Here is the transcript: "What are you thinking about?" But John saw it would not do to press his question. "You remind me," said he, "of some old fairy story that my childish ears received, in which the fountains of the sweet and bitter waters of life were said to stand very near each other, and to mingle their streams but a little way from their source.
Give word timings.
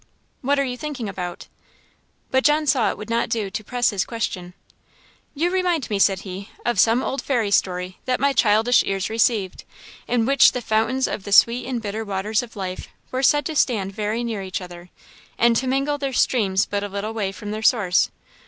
"What 0.41 0.57
are 0.57 0.63
you 0.63 0.77
thinking 0.77 1.07
about?" 1.07 1.47
But 2.31 2.43
John 2.43 2.65
saw 2.65 2.89
it 2.89 2.97
would 2.97 3.07
not 3.11 3.29
do 3.29 3.51
to 3.51 3.63
press 3.63 3.91
his 3.91 4.03
question. 4.03 4.55
"You 5.35 5.51
remind 5.51 5.91
me," 5.91 5.99
said 5.99 6.21
he, 6.21 6.49
"of 6.65 6.79
some 6.79 7.03
old 7.03 7.21
fairy 7.21 7.51
story 7.51 7.99
that 8.05 8.19
my 8.19 8.33
childish 8.33 8.83
ears 8.83 9.11
received, 9.11 9.63
in 10.07 10.25
which 10.25 10.53
the 10.53 10.61
fountains 10.63 11.07
of 11.07 11.23
the 11.23 11.31
sweet 11.31 11.67
and 11.67 11.79
bitter 11.83 12.03
waters 12.03 12.41
of 12.41 12.55
life 12.55 12.87
were 13.11 13.21
said 13.21 13.45
to 13.45 13.55
stand 13.55 13.91
very 13.91 14.23
near 14.23 14.41
each 14.41 14.59
other, 14.59 14.89
and 15.37 15.55
to 15.57 15.67
mingle 15.67 15.99
their 15.99 16.13
streams 16.13 16.65
but 16.65 16.83
a 16.83 16.89
little 16.89 17.13
way 17.13 17.31
from 17.31 17.51
their 17.51 17.61
source. 17.61 18.09